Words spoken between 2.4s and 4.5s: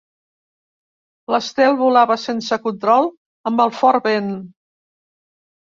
control amb el fort vent.